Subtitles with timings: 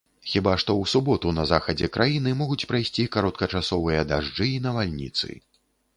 [0.29, 5.29] Хіба што ў суботу на захадзе краіны могуць прайсці кароткачасовыя дажджы і навальніцы.